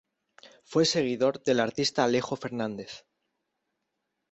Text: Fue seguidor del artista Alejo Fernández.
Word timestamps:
Fue 0.63 0.85
seguidor 0.85 1.43
del 1.43 1.59
artista 1.59 2.03
Alejo 2.05 2.35
Fernández. 2.35 3.05